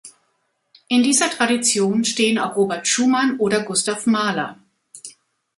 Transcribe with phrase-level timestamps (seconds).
[0.87, 4.57] In dieser Tradition stehen auch Robert Schumann oder Gustav Mahler.